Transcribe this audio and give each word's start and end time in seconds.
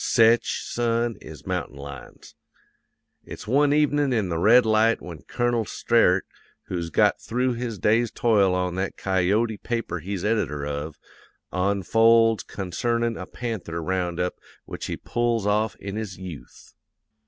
Sech, 0.03 0.43
son, 0.45 1.15
is 1.21 1.45
mountain 1.45 1.77
lions. 1.77 2.33
"It's 3.23 3.45
one 3.47 3.71
evenin' 3.71 4.11
in 4.11 4.29
the 4.29 4.39
Red 4.39 4.65
Light 4.65 4.99
when 4.99 5.21
Colonel 5.21 5.63
Sterett, 5.63 6.23
who's 6.63 6.89
got 6.89 7.21
through 7.21 7.53
his 7.53 7.77
day's 7.77 8.09
toil 8.09 8.55
on 8.55 8.73
that 8.77 8.97
Coyote 8.97 9.57
paper 9.57 9.99
he's 9.99 10.25
editor 10.25 10.65
of, 10.65 10.97
onfolds 11.53 12.43
concernin' 12.45 13.15
a 13.15 13.27
panther 13.27 13.79
round 13.79 14.19
up 14.19 14.39
which 14.65 14.87
he 14.87 14.97
pulls 14.97 15.45
off 15.45 15.75
in 15.75 15.97
his 15.97 16.17
yooth. 16.17 16.73